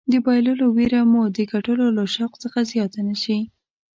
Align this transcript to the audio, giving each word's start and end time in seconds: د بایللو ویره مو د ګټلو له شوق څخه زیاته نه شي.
د 0.11 0.13
بایللو 0.25 0.65
ویره 0.77 1.01
مو 1.11 1.21
د 1.35 1.37
ګټلو 1.53 1.85
له 1.97 2.03
شوق 2.15 2.33
څخه 2.43 2.59
زیاته 2.71 2.99
نه 3.07 3.15
شي. 3.23 3.39